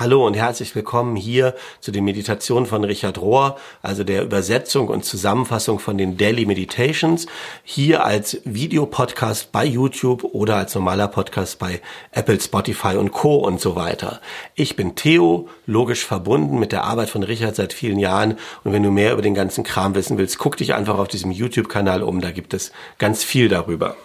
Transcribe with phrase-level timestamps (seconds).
[0.00, 5.04] Hallo und herzlich willkommen hier zu den Meditationen von Richard Rohr, also der Übersetzung und
[5.04, 7.26] Zusammenfassung von den Daily Meditations,
[7.64, 11.82] hier als Videopodcast bei YouTube oder als normaler Podcast bei
[12.12, 13.46] Apple, Spotify und Co.
[13.46, 14.22] und so weiter.
[14.54, 18.82] Ich bin Theo, logisch verbunden mit der Arbeit von Richard seit vielen Jahren und wenn
[18.82, 22.22] du mehr über den ganzen Kram wissen willst, guck dich einfach auf diesem YouTube-Kanal um,
[22.22, 23.96] da gibt es ganz viel darüber.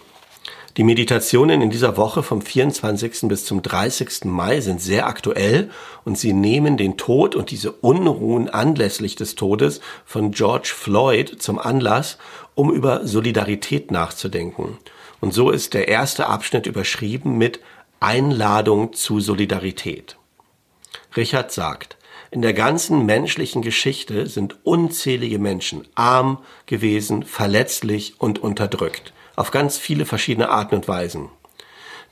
[0.78, 3.30] Die Meditationen in dieser Woche vom 24.
[3.30, 4.26] bis zum 30.
[4.26, 5.70] Mai sind sehr aktuell
[6.04, 11.60] und sie nehmen den Tod und diese Unruhen anlässlich des Todes von George Floyd zum
[11.60, 12.18] Anlass,
[12.56, 14.78] um über Solidarität nachzudenken.
[15.22, 17.62] Und so ist der erste Abschnitt überschrieben mit
[18.02, 20.18] Einladung zu Solidarität.
[21.16, 21.96] Richard sagt,
[22.32, 29.78] in der ganzen menschlichen Geschichte sind unzählige Menschen arm gewesen, verletzlich und unterdrückt auf ganz
[29.78, 31.30] viele verschiedene Arten und Weisen.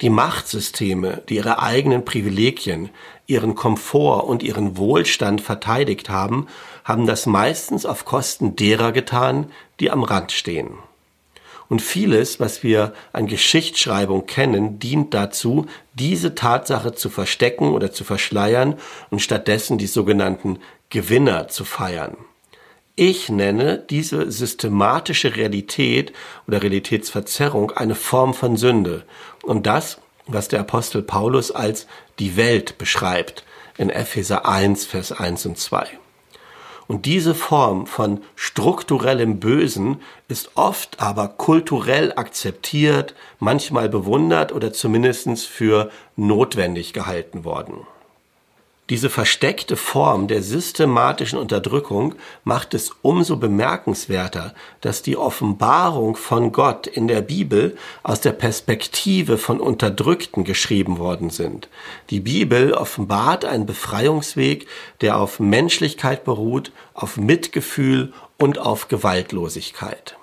[0.01, 2.89] Die Machtsysteme, die ihre eigenen Privilegien,
[3.27, 6.47] ihren Komfort und ihren Wohlstand verteidigt haben,
[6.83, 10.71] haben das meistens auf Kosten derer getan, die am Rand stehen.
[11.69, 18.03] Und vieles, was wir an Geschichtsschreibung kennen, dient dazu, diese Tatsache zu verstecken oder zu
[18.03, 18.75] verschleiern
[19.09, 22.17] und stattdessen die sogenannten Gewinner zu feiern.
[22.95, 26.13] Ich nenne diese systematische Realität
[26.47, 29.03] oder Realitätsverzerrung eine Form von Sünde.
[29.41, 31.87] Und das, was der Apostel Paulus als
[32.19, 33.45] die Welt beschreibt
[33.79, 35.87] in Epheser 1, Vers 1 und 2.
[36.85, 45.47] Und diese Form von strukturellem Bösen ist oft aber kulturell akzeptiert, manchmal bewundert oder zumindest
[45.47, 47.87] für notwendig gehalten worden.
[48.89, 56.85] Diese versteckte Form der systematischen Unterdrückung macht es umso bemerkenswerter, dass die Offenbarung von Gott
[56.85, 61.69] in der Bibel aus der Perspektive von Unterdrückten geschrieben worden sind.
[62.09, 64.67] Die Bibel offenbart einen Befreiungsweg,
[64.99, 70.17] der auf Menschlichkeit beruht, auf Mitgefühl und auf Gewaltlosigkeit.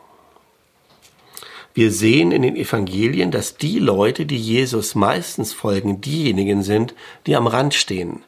[1.73, 6.95] Wir sehen in den Evangelien, dass die Leute, die Jesus meistens folgen, diejenigen sind,
[7.27, 8.23] die am Rand stehen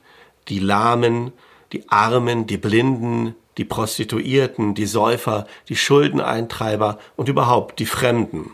[0.48, 1.32] die Lahmen,
[1.72, 8.50] die Armen, die Blinden, die Prostituierten, die Säufer, die Schuldeneintreiber und überhaupt die Fremden.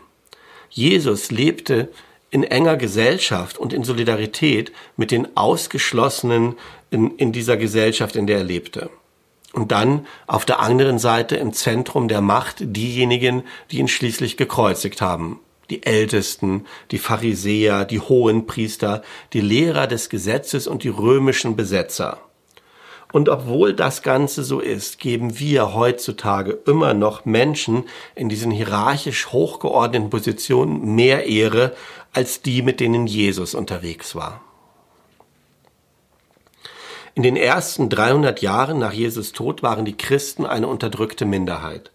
[0.69, 1.89] Jesus lebte
[2.31, 6.55] in enger Gesellschaft und in Solidarität mit den Ausgeschlossenen
[6.91, 8.89] in, in dieser Gesellschaft, in der er lebte.
[9.53, 15.01] Und dann auf der anderen Seite im Zentrum der Macht diejenigen, die ihn schließlich gekreuzigt
[15.01, 19.03] haben die Ältesten, die Pharisäer, die Hohenpriester,
[19.33, 22.19] die Lehrer des Gesetzes und die römischen Besetzer.
[23.11, 29.27] Und obwohl das Ganze so ist, geben wir heutzutage immer noch Menschen in diesen hierarchisch
[29.31, 31.73] hochgeordneten Positionen mehr Ehre
[32.13, 34.41] als die, mit denen Jesus unterwegs war.
[37.15, 41.91] In den ersten 300 Jahren nach Jesus Tod waren die Christen eine unterdrückte Minderheit.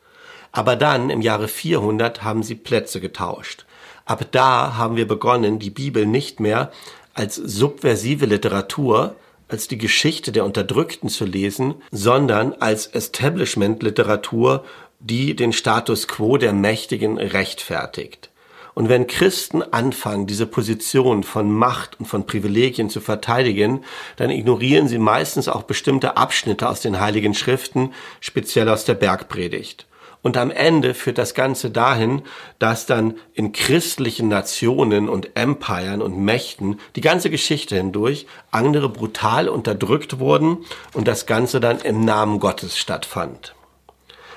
[0.54, 3.66] Aber dann, im Jahre 400, haben sie Plätze getauscht.
[4.04, 6.70] Ab da haben wir begonnen, die Bibel nicht mehr
[7.12, 9.16] als subversive Literatur,
[9.48, 14.64] als die Geschichte der Unterdrückten zu lesen, sondern als Establishment-Literatur,
[15.00, 18.30] die den Status quo der Mächtigen rechtfertigt.
[18.74, 23.84] Und wenn Christen anfangen, diese Position von Macht und von Privilegien zu verteidigen,
[24.16, 29.86] dann ignorieren sie meistens auch bestimmte Abschnitte aus den Heiligen Schriften, speziell aus der Bergpredigt.
[30.24, 32.22] Und am Ende führt das Ganze dahin,
[32.58, 39.50] dass dann in christlichen Nationen und Empiren und Mächten die ganze Geschichte hindurch andere brutal
[39.50, 40.64] unterdrückt wurden
[40.94, 43.54] und das Ganze dann im Namen Gottes stattfand.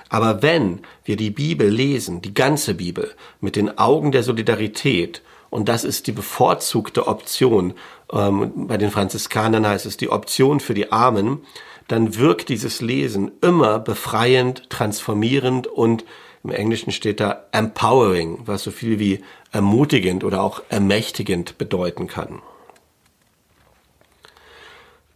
[0.10, 5.70] Aber wenn wir die Bibel lesen, die ganze Bibel, mit den Augen der Solidarität, und
[5.70, 7.74] das ist die bevorzugte Option,
[8.12, 11.46] ähm, bei den Franziskanern heißt es die Option für die Armen,
[11.88, 16.06] dann wirkt dieses Lesen immer befreiend, transformierend und
[16.44, 22.42] im Englischen steht da empowering, was so viel wie ermutigend oder auch ermächtigend bedeuten kann.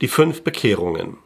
[0.02, 1.18] Die fünf Bekehrungen.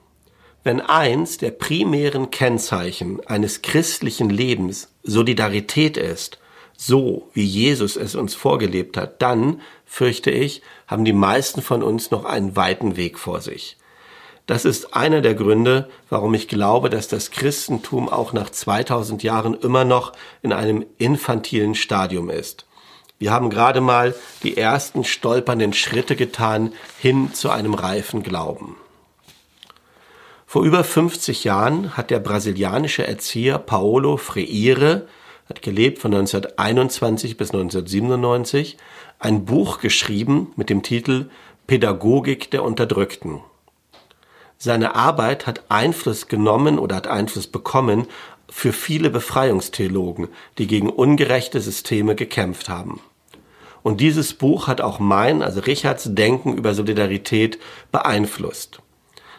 [0.64, 6.40] Wenn eins der primären Kennzeichen eines christlichen Lebens Solidarität ist,
[6.76, 12.12] so wie Jesus es uns vorgelebt hat, dann, fürchte ich, haben die meisten von uns
[12.12, 13.78] noch einen weiten Weg vor sich.
[14.46, 19.56] Das ist einer der Gründe, warum ich glaube, dass das Christentum auch nach 2000 Jahren
[19.56, 20.14] immer noch
[20.44, 22.66] in einem infantilen Stadium ist.
[23.18, 24.14] Wir haben gerade mal
[24.44, 28.76] die ersten stolpernden Schritte getan hin zu einem reifen Glauben.
[30.46, 35.08] Vor über 50 Jahren hat der brasilianische Erzieher Paulo Freire,
[35.50, 38.78] hat gelebt von 1921 bis 1997,
[39.18, 41.30] ein Buch geschrieben mit dem Titel
[41.68, 43.42] Pädagogik der Unterdrückten.
[44.58, 48.08] Seine Arbeit hat Einfluss genommen oder hat Einfluss bekommen
[48.50, 53.02] für viele Befreiungstheologen, die gegen ungerechte Systeme gekämpft haben.
[53.84, 57.60] Und dieses Buch hat auch mein, also Richards Denken über Solidarität
[57.92, 58.80] beeinflusst.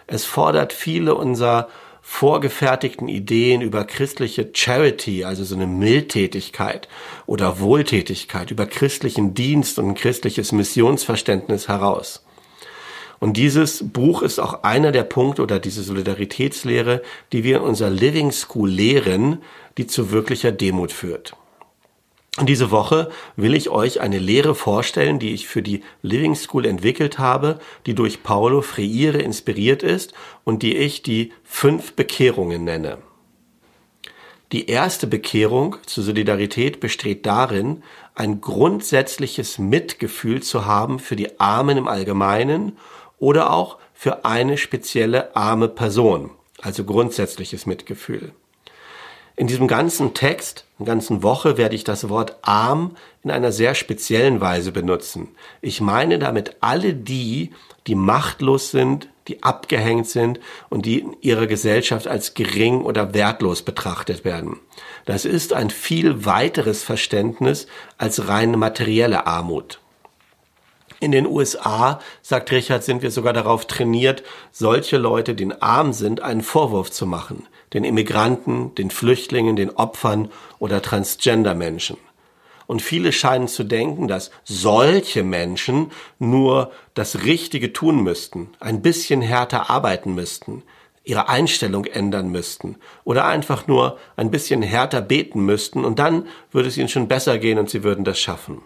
[0.06, 1.68] Es fordert viele unserer
[2.00, 6.88] vorgefertigten Ideen über christliche Charity, also so eine Mildtätigkeit
[7.26, 12.25] oder Wohltätigkeit, über christlichen Dienst und ein christliches Missionsverständnis heraus.
[13.18, 17.02] Und dieses Buch ist auch einer der Punkte oder diese Solidaritätslehre,
[17.32, 19.42] die wir in unserer Living School lehren,
[19.78, 21.34] die zu wirklicher Demut führt.
[22.38, 26.66] Und diese Woche will ich euch eine Lehre vorstellen, die ich für die Living School
[26.66, 30.12] entwickelt habe, die durch Paulo Freire inspiriert ist
[30.44, 32.98] und die ich die fünf Bekehrungen nenne.
[34.52, 37.82] Die erste Bekehrung zur Solidarität besteht darin,
[38.14, 42.76] ein grundsätzliches Mitgefühl zu haben für die Armen im Allgemeinen
[43.18, 46.30] oder auch für eine spezielle arme Person,
[46.60, 48.32] also grundsätzliches Mitgefühl.
[49.38, 53.52] In diesem ganzen Text, in der ganzen Woche werde ich das Wort arm in einer
[53.52, 55.28] sehr speziellen Weise benutzen.
[55.60, 57.50] Ich meine damit alle die,
[57.86, 60.40] die machtlos sind, die abgehängt sind
[60.70, 64.58] und die in ihrer Gesellschaft als gering oder wertlos betrachtet werden.
[65.04, 67.66] Das ist ein viel weiteres Verständnis
[67.98, 69.80] als rein materielle Armut.
[70.98, 76.22] In den USA, sagt Richard, sind wir sogar darauf trainiert, solche Leute, die arm sind,
[76.22, 77.46] einen Vorwurf zu machen.
[77.74, 81.98] Den Immigranten, den Flüchtlingen, den Opfern oder Transgender-Menschen.
[82.66, 89.20] Und viele scheinen zu denken, dass solche Menschen nur das Richtige tun müssten, ein bisschen
[89.20, 90.62] härter arbeiten müssten,
[91.04, 96.68] ihre Einstellung ändern müssten oder einfach nur ein bisschen härter beten müssten und dann würde
[96.68, 98.62] es ihnen schon besser gehen und sie würden das schaffen.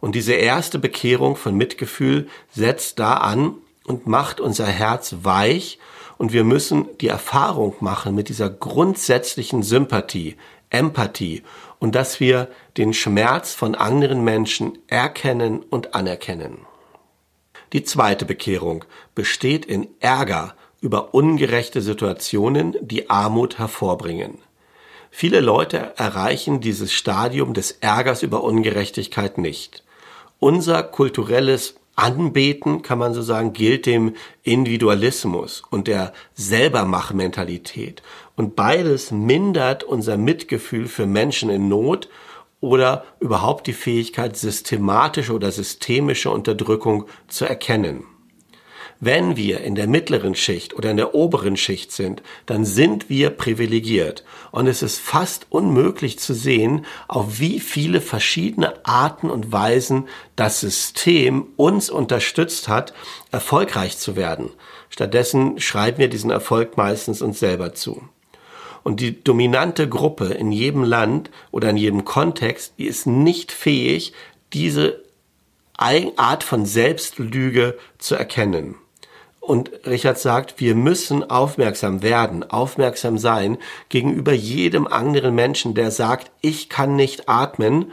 [0.00, 3.54] Und diese erste Bekehrung von Mitgefühl setzt da an
[3.84, 5.78] und macht unser Herz weich
[6.18, 10.36] und wir müssen die Erfahrung machen mit dieser grundsätzlichen Sympathie,
[10.70, 11.42] Empathie
[11.78, 16.58] und dass wir den Schmerz von anderen Menschen erkennen und anerkennen.
[17.72, 18.84] Die zweite Bekehrung
[19.14, 24.38] besteht in Ärger über ungerechte Situationen, die Armut hervorbringen.
[25.10, 29.82] Viele Leute erreichen dieses Stadium des Ärgers über Ungerechtigkeit nicht
[30.38, 34.14] unser kulturelles Anbeten, kann man so sagen, gilt dem
[34.44, 38.02] Individualismus und der Selbermachmentalität.
[38.36, 42.08] Und beides mindert unser Mitgefühl für Menschen in Not
[42.60, 48.04] oder überhaupt die Fähigkeit, systematische oder systemische Unterdrückung zu erkennen.
[49.00, 53.30] Wenn wir in der mittleren Schicht oder in der oberen Schicht sind, dann sind wir
[53.30, 54.24] privilegiert.
[54.50, 60.58] Und es ist fast unmöglich zu sehen, auf wie viele verschiedene Arten und Weisen das
[60.58, 62.92] System uns unterstützt hat,
[63.30, 64.50] erfolgreich zu werden.
[64.90, 68.02] Stattdessen schreiben wir diesen Erfolg meistens uns selber zu.
[68.82, 74.12] Und die dominante Gruppe in jedem Land oder in jedem Kontext, die ist nicht fähig,
[74.52, 75.04] diese
[75.76, 78.74] Art von Selbstlüge zu erkennen.
[79.48, 83.56] Und Richard sagt, wir müssen aufmerksam werden, aufmerksam sein
[83.88, 87.92] gegenüber jedem anderen Menschen, der sagt, ich kann nicht atmen.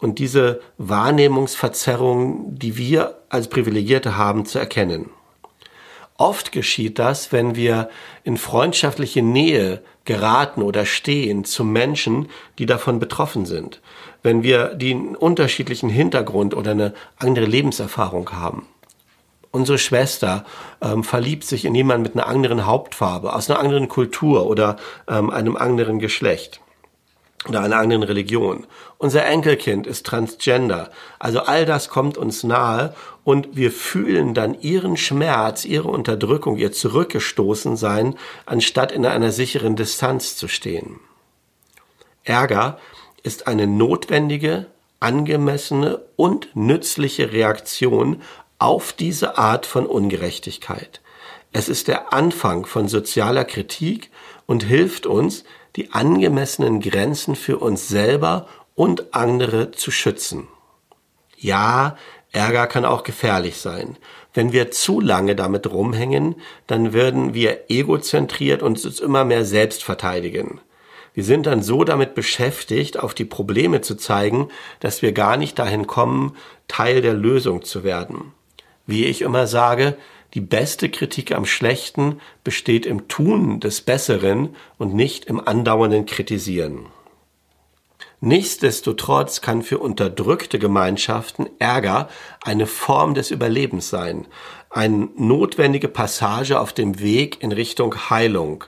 [0.00, 5.10] Und diese Wahrnehmungsverzerrung, die wir als Privilegierte haben, zu erkennen.
[6.16, 7.90] Oft geschieht das, wenn wir
[8.24, 13.80] in freundschaftliche Nähe geraten oder stehen zu Menschen, die davon betroffen sind.
[14.24, 18.66] Wenn wir den unterschiedlichen Hintergrund oder eine andere Lebenserfahrung haben
[19.50, 20.44] unsere Schwester
[20.80, 24.76] ähm, verliebt sich in jemanden mit einer anderen Hauptfarbe, aus einer anderen Kultur oder
[25.08, 26.60] ähm, einem anderen Geschlecht
[27.46, 28.66] oder einer anderen Religion.
[28.98, 30.90] Unser Enkelkind ist transgender.
[31.18, 36.72] Also all das kommt uns nahe und wir fühlen dann ihren Schmerz, ihre Unterdrückung, ihr
[36.72, 40.98] zurückgestoßen sein, anstatt in einer sicheren Distanz zu stehen.
[42.24, 42.78] Ärger
[43.22, 44.66] ist eine notwendige,
[45.00, 48.22] angemessene und nützliche Reaktion
[48.58, 51.00] auf diese Art von Ungerechtigkeit.
[51.52, 54.10] Es ist der Anfang von sozialer Kritik
[54.46, 55.44] und hilft uns,
[55.76, 60.48] die angemessenen Grenzen für uns selber und andere zu schützen.
[61.36, 61.96] Ja,
[62.32, 63.96] Ärger kann auch gefährlich sein.
[64.34, 66.36] Wenn wir zu lange damit rumhängen,
[66.66, 70.60] dann werden wir egozentriert uns immer mehr selbst verteidigen.
[71.14, 74.50] Wir sind dann so damit beschäftigt, auf die Probleme zu zeigen,
[74.80, 76.36] dass wir gar nicht dahin kommen,
[76.68, 78.32] Teil der Lösung zu werden.
[78.88, 79.98] Wie ich immer sage,
[80.32, 86.86] die beste Kritik am Schlechten besteht im Tun des Besseren und nicht im andauernden Kritisieren.
[88.20, 92.08] Nichtsdestotrotz kann für unterdrückte Gemeinschaften Ärger
[92.42, 94.26] eine Form des Überlebens sein,
[94.70, 98.64] eine notwendige Passage auf dem Weg in Richtung Heilung.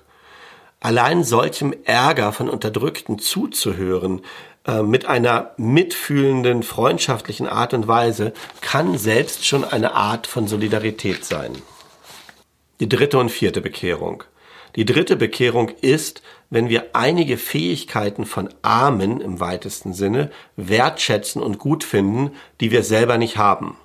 [0.80, 4.20] Allein solchem Ärger von Unterdrückten zuzuhören,
[4.66, 11.24] äh, mit einer mitfühlenden, freundschaftlichen Art und Weise, kann selbst schon eine Art von Solidarität
[11.24, 11.52] sein.
[12.80, 14.24] Die dritte und vierte Bekehrung.
[14.76, 21.58] Die dritte Bekehrung ist, wenn wir einige Fähigkeiten von Armen im weitesten Sinne wertschätzen und
[21.58, 23.76] gut finden, die wir selber nicht haben.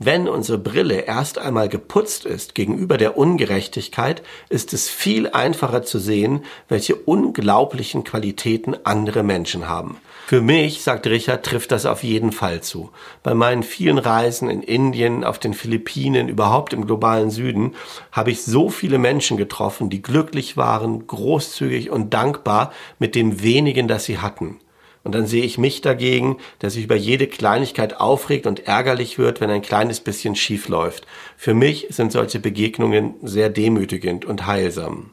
[0.00, 5.98] Wenn unsere Brille erst einmal geputzt ist gegenüber der Ungerechtigkeit, ist es viel einfacher zu
[5.98, 9.96] sehen, welche unglaublichen Qualitäten andere Menschen haben.
[10.28, 12.90] Für mich, sagt Richard, trifft das auf jeden Fall zu.
[13.24, 17.74] Bei meinen vielen Reisen in Indien, auf den Philippinen, überhaupt im globalen Süden,
[18.12, 23.88] habe ich so viele Menschen getroffen, die glücklich waren, großzügig und dankbar mit dem wenigen,
[23.88, 24.60] das sie hatten.
[25.04, 29.40] Und dann sehe ich mich dagegen, der sich über jede Kleinigkeit aufregt und ärgerlich wird,
[29.40, 31.06] wenn ein kleines bisschen schief läuft.
[31.36, 35.10] Für mich sind solche Begegnungen sehr demütigend und heilsam.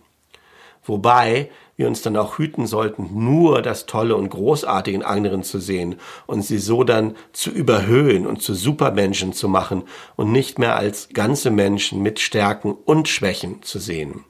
[0.83, 5.59] Wobei wir uns dann auch hüten sollten, nur das Tolle und Großartige in anderen zu
[5.59, 9.83] sehen und sie so dann zu überhöhen und zu Supermenschen zu machen
[10.15, 14.23] und nicht mehr als ganze Menschen mit Stärken und Schwächen zu sehen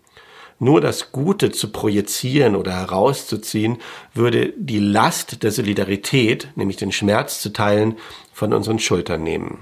[0.59, 3.77] nur das Gute zu projizieren oder herauszuziehen,
[4.13, 7.97] würde die Last der Solidarität, nämlich den Schmerz zu teilen,
[8.33, 9.59] von unseren Schultern nehmen.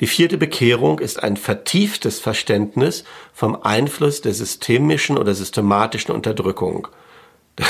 [0.00, 6.88] Die vierte Bekehrung ist ein vertieftes Verständnis vom Einfluss der systemischen oder systematischen Unterdrückung.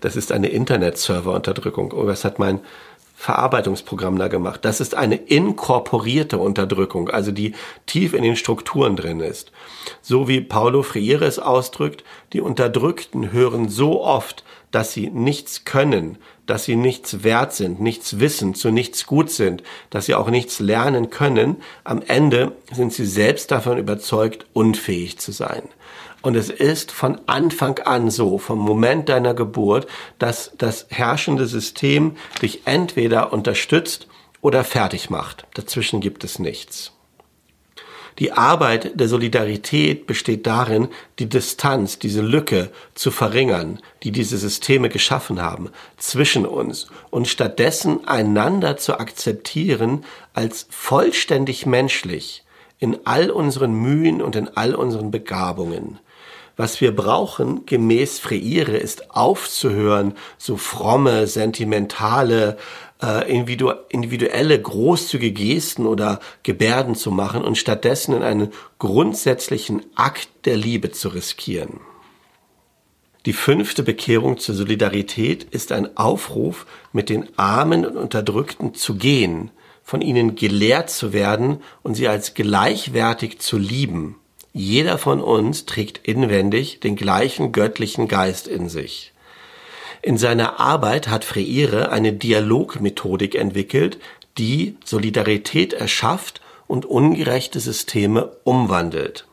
[0.00, 1.92] Das ist eine Internet-Server-Unterdrückung.
[1.92, 2.60] Oh, was hat mein
[3.24, 4.66] Verarbeitungsprogramm da gemacht.
[4.66, 7.54] Das ist eine inkorporierte Unterdrückung, also die
[7.86, 9.50] tief in den Strukturen drin ist.
[10.02, 12.04] So wie Paulo Freire es ausdrückt,
[12.34, 18.20] die Unterdrückten hören so oft, dass sie nichts können, dass sie nichts wert sind, nichts
[18.20, 21.56] wissen, zu nichts gut sind, dass sie auch nichts lernen können.
[21.82, 25.62] Am Ende sind sie selbst davon überzeugt, unfähig zu sein.
[26.24, 29.86] Und es ist von Anfang an so, vom Moment deiner Geburt,
[30.18, 34.06] dass das herrschende System dich entweder unterstützt
[34.40, 35.46] oder fertig macht.
[35.52, 36.92] Dazwischen gibt es nichts.
[38.18, 40.88] Die Arbeit der Solidarität besteht darin,
[41.18, 48.08] die Distanz, diese Lücke zu verringern, die diese Systeme geschaffen haben, zwischen uns und stattdessen
[48.08, 52.44] einander zu akzeptieren als vollständig menschlich
[52.78, 55.98] in all unseren Mühen und in all unseren Begabungen.
[56.56, 62.56] Was wir brauchen, gemäß Freire, ist aufzuhören, so fromme, sentimentale,
[63.02, 70.56] äh, individuelle, großzügige Gesten oder Gebärden zu machen und stattdessen in einen grundsätzlichen Akt der
[70.56, 71.80] Liebe zu riskieren.
[73.26, 79.50] Die fünfte Bekehrung zur Solidarität ist ein Aufruf, mit den Armen und Unterdrückten zu gehen,
[79.82, 84.16] von ihnen gelehrt zu werden und sie als gleichwertig zu lieben.
[84.56, 89.12] Jeder von uns trägt inwendig den gleichen göttlichen Geist in sich.
[90.00, 93.98] In seiner Arbeit hat Freire eine Dialogmethodik entwickelt,
[94.38, 99.26] die Solidarität erschafft und ungerechte Systeme umwandelt.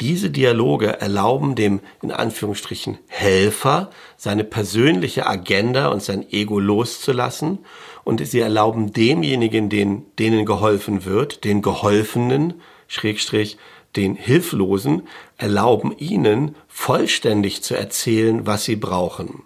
[0.00, 7.58] Diese Dialoge erlauben dem in Anführungsstrichen Helfer seine persönliche Agenda und sein Ego loszulassen
[8.04, 12.54] und sie erlauben demjenigen, den, denen geholfen wird, den Geholfenen,
[12.88, 13.58] Schrägstrich,
[13.96, 19.42] den Hilflosen erlauben ihnen vollständig zu erzählen, was sie brauchen.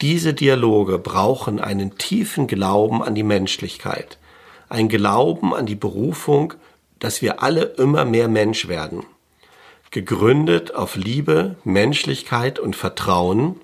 [0.00, 4.18] Diese Dialoge brauchen einen tiefen Glauben an die Menschlichkeit,
[4.68, 6.54] ein Glauben an die Berufung,
[6.98, 9.04] dass wir alle immer mehr Mensch werden.
[9.90, 13.60] Gegründet auf Liebe, Menschlichkeit und Vertrauen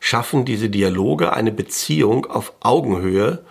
[0.00, 3.44] schaffen diese Dialoge eine Beziehung auf Augenhöhe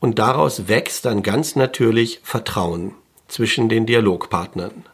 [0.00, 2.94] und daraus wächst dann ganz natürlich Vertrauen
[3.30, 4.84] zwischen den Dialogpartnern.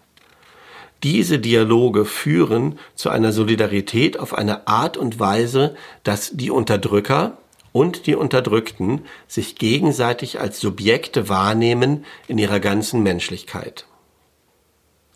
[1.03, 7.39] Diese Dialoge führen zu einer Solidarität auf eine Art und Weise, dass die Unterdrücker
[7.73, 13.87] und die Unterdrückten sich gegenseitig als Subjekte wahrnehmen in ihrer ganzen Menschlichkeit.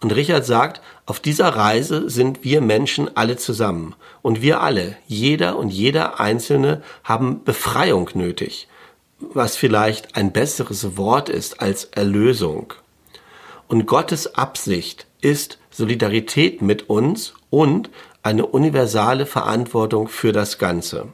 [0.02, 3.94] Und Richard sagt, auf dieser Reise sind wir Menschen alle zusammen.
[4.22, 8.68] Und wir alle, jeder und jeder Einzelne, haben Befreiung nötig,
[9.18, 12.72] was vielleicht ein besseres Wort ist als Erlösung.
[13.70, 17.88] Und Gottes Absicht ist Solidarität mit uns und
[18.20, 21.12] eine universale Verantwortung für das Ganze.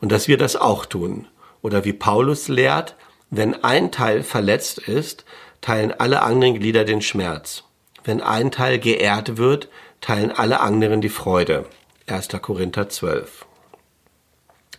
[0.00, 1.26] Und dass wir das auch tun.
[1.60, 2.94] Oder wie Paulus lehrt,
[3.30, 5.24] wenn ein Teil verletzt ist,
[5.60, 7.64] teilen alle anderen Glieder den Schmerz.
[8.04, 9.68] Wenn ein Teil geehrt wird,
[10.00, 11.66] teilen alle anderen die Freude.
[12.06, 12.28] 1.
[12.40, 13.46] Korinther 12.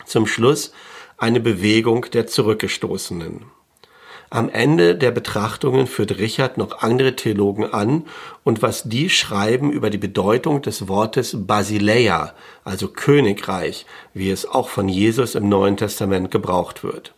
[0.06, 0.72] zum Schluss
[1.18, 3.44] eine Bewegung der Zurückgestoßenen.
[4.32, 8.06] Am Ende der Betrachtungen führt Richard noch andere Theologen an
[8.44, 14.68] und was die schreiben über die Bedeutung des Wortes Basileia, also Königreich, wie es auch
[14.68, 17.12] von Jesus im Neuen Testament gebraucht wird.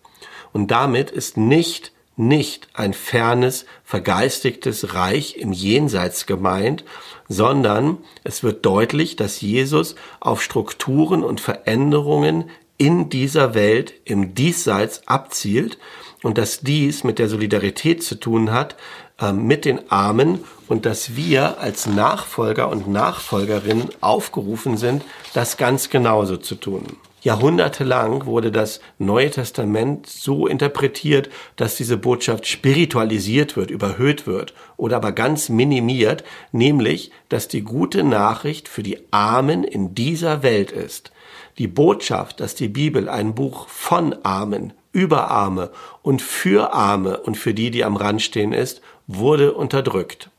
[0.55, 6.85] Und damit ist nicht nicht ein fernes, vergeistigtes Reich im Jenseits gemeint,
[7.29, 15.07] sondern es wird deutlich, dass Jesus auf Strukturen und Veränderungen in dieser Welt im Diesseits
[15.09, 15.79] abzielt
[16.23, 18.77] und dass dies mit der Solidarität zu tun hat
[19.21, 25.91] äh, mit den Armen und dass wir als Nachfolger und Nachfolgerinnen aufgerufen sind, das ganz
[25.91, 26.85] genauso zu tun.
[27.23, 34.97] Jahrhundertelang wurde das Neue Testament so interpretiert, dass diese Botschaft spiritualisiert wird, überhöht wird oder
[34.97, 41.13] aber ganz minimiert, nämlich, dass die gute Nachricht für die Armen in dieser Welt ist.
[41.59, 45.71] Die Botschaft, dass die Bibel ein Buch von Armen, über Arme
[46.03, 50.31] und für Arme und für die, die am Rand stehen ist, wurde unterdrückt.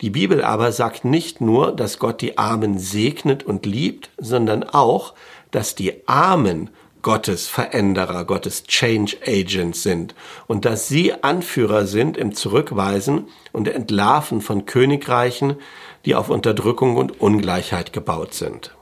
[0.00, 5.14] Die Bibel aber sagt nicht nur, dass Gott die Armen segnet und liebt, sondern auch,
[5.50, 6.70] dass die Armen
[7.02, 10.14] Gottes Veränderer, Gottes Change Agents sind
[10.46, 15.56] und dass sie Anführer sind im Zurückweisen und Entlarven von Königreichen,
[16.04, 18.74] die auf Unterdrückung und Ungleichheit gebaut sind.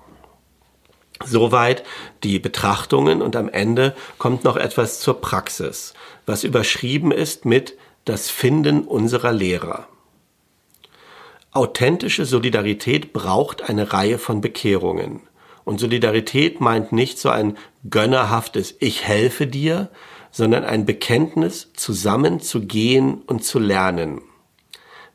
[1.25, 1.83] Soweit
[2.23, 5.95] die Betrachtungen und am Ende kommt noch etwas zur Praxis,
[6.27, 9.89] was überschrieben ist mit das Finden unserer Lehrer.
[11.53, 15.21] Authentische Solidarität braucht eine Reihe von Bekehrungen.
[15.65, 17.59] Und Solidarität meint nicht so ein
[17.91, 19.91] gönnerhaftes Ich helfe dir,
[20.31, 24.23] sondern ein Bekenntnis, zusammen zu gehen und zu lernen.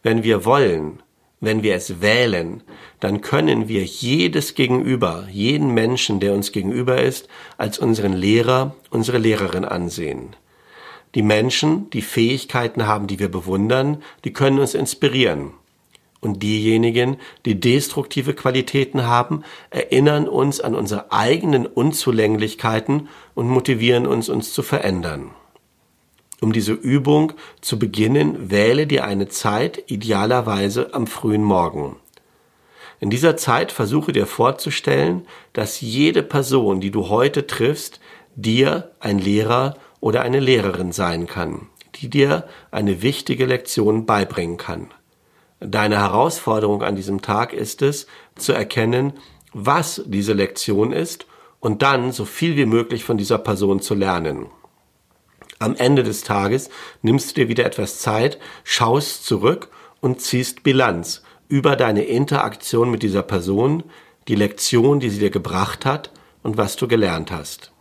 [0.02, 1.02] Wenn wir wollen,
[1.44, 2.64] wenn wir es wählen,
[3.02, 9.18] dann können wir jedes Gegenüber, jeden Menschen, der uns gegenüber ist, als unseren Lehrer, unsere
[9.18, 10.38] Lehrerin ansehen.
[11.16, 15.52] Die Menschen, die Fähigkeiten haben, die wir bewundern, die können uns inspirieren.
[16.22, 24.30] Und diejenigen, die destruktive Qualitäten haben, erinnern uns an unsere eigenen Unzulänglichkeiten und motivieren uns,
[24.30, 25.32] uns zu verändern.
[26.44, 31.96] Um diese Übung zu beginnen, wähle dir eine Zeit, idealerweise am frühen Morgen.
[33.00, 38.02] In dieser Zeit versuche dir vorzustellen, dass jede Person, die du heute triffst,
[38.36, 44.92] dir ein Lehrer oder eine Lehrerin sein kann, die dir eine wichtige Lektion beibringen kann.
[45.62, 49.14] Deine Herausforderung an diesem Tag ist es, zu erkennen,
[49.54, 51.26] was diese Lektion ist
[51.62, 54.48] und dann so viel wie möglich von dieser Person zu lernen.
[55.64, 56.70] Am Ende des Tages
[57.04, 59.70] nimmst du dir wieder etwas Zeit, schaust zurück
[60.02, 63.84] und ziehst Bilanz über deine Interaktion mit dieser Person,
[64.28, 67.72] die Lektion, die sie dir gebracht hat und was du gelernt hast.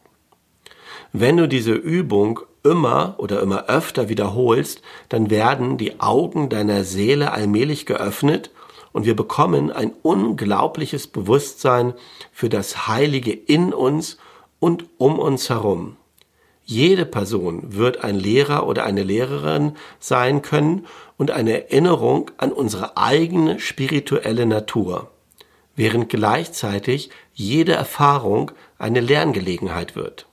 [1.13, 7.33] Wenn du diese Übung immer oder immer öfter wiederholst, dann werden die Augen deiner Seele
[7.33, 8.53] allmählich geöffnet
[8.93, 11.95] und wir bekommen ein unglaubliches Bewusstsein
[12.31, 14.19] für das Heilige in uns
[14.61, 15.97] und um uns herum.
[16.73, 20.87] Jede Person wird ein Lehrer oder eine Lehrerin sein können
[21.19, 25.11] und eine Erinnerung an unsere eigene spirituelle Natur,
[25.77, 30.27] während gleichzeitig jede Erfahrung eine Lerngelegenheit wird.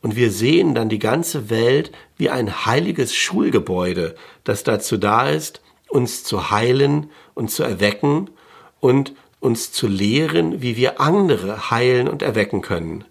[0.00, 5.62] Und wir sehen dann die ganze Welt wie ein heiliges Schulgebäude, das dazu da ist,
[5.88, 8.30] uns zu heilen und zu erwecken
[8.78, 13.04] und uns zu lehren, wie wir andere heilen und erwecken können.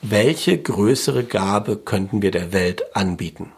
[0.00, 3.52] Welche größere Gabe könnten wir der Welt anbieten?